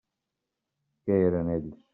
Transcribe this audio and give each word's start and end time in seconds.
Què 1.05 1.21
eren 1.29 1.55
ells? 1.59 1.81